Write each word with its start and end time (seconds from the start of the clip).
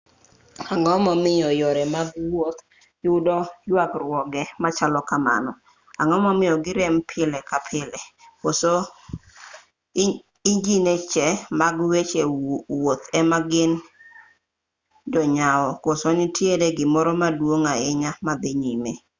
ang'o 0.71 0.95
momiyo 1.05 1.49
yore 1.61 1.83
mag 1.95 2.09
wuoth 2.29 2.59
yudo 3.05 3.37
yuagruoge 3.69 4.41
machalo 4.63 4.99
kamago 5.09 5.51
ang'o 6.01 6.17
momiyo 6.25 6.53
girem 6.65 6.95
pile 7.09 7.39
ka 7.49 7.57
pile 7.67 7.99
koso 8.41 8.73
injiniche 10.51 11.27
mag 11.59 11.75
weche 11.91 12.21
wuoth 12.81 13.05
ema 13.19 13.37
gin 13.49 13.71
jonyaw 15.13 15.61
koso 15.85 16.07
nitiere 16.17 16.67
gimoro 16.77 17.11
maduong' 17.21 17.69
ahinya 17.73 18.11
madhi 18.25 18.51
nyime 18.61 18.91